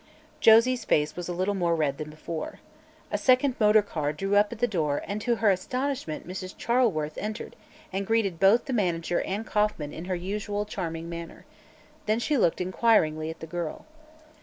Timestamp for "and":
5.05-5.21, 7.93-8.07, 9.21-9.45